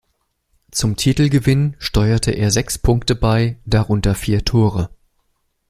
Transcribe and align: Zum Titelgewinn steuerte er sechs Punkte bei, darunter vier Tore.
Zum 0.71 0.95
Titelgewinn 0.95 1.75
steuerte 1.77 2.31
er 2.31 2.49
sechs 2.49 2.79
Punkte 2.79 3.13
bei, 3.15 3.59
darunter 3.65 4.15
vier 4.15 4.43
Tore. 4.43 4.89